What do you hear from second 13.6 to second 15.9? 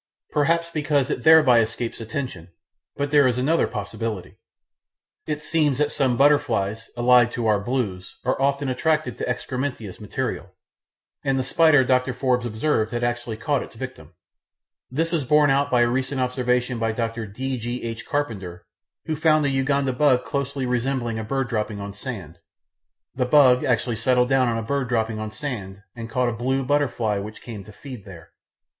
its victim. This is borne out by a